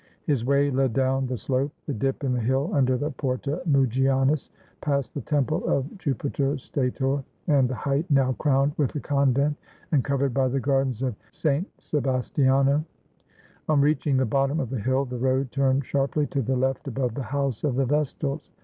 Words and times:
His 0.23 0.43
way 0.43 0.71
led 0.71 0.93
down 0.93 1.27
the 1.27 1.37
slope, 1.37 1.71
the 1.85 1.93
dip 1.93 2.23
in 2.23 2.33
the 2.33 2.39
hill 2.39 2.71
under 2.73 2.97
the 2.97 3.11
Porta 3.11 3.61
Mugionis, 3.69 4.49
past 4.81 5.13
the 5.13 5.21
temple 5.21 5.63
of 5.69 5.85
Jupitor 5.99 6.57
Stator 6.59 7.23
and 7.45 7.69
the 7.69 7.75
height 7.75 8.09
now 8.09 8.31
crowned 8.39 8.71
with 8.77 8.93
the 8.93 8.99
convent 8.99 9.57
and 9.91 10.03
covered 10.03 10.33
by 10.33 10.47
the 10.47 10.59
gardens 10.59 11.03
of 11.03 11.13
S. 11.31 11.45
Se 11.77 11.99
bastiano. 11.99 12.83
On 13.69 13.79
reaching 13.79 14.17
the 14.17 14.25
bottom 14.25 14.59
of 14.59 14.71
the 14.71 14.79
hill 14.79 15.05
the 15.05 15.19
road 15.19 15.51
turned 15.51 15.85
sharply 15.85 16.25
to 16.31 16.41
the 16.41 16.55
left 16.57 16.87
above 16.87 17.13
the 17.13 17.21
house 17.21 17.63
of 17.63 17.75
the 17.75 17.85
vestals. 17.85 18.49